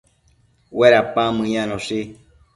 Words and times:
Uedapan 0.79 1.29
meyanoshi 1.41 1.99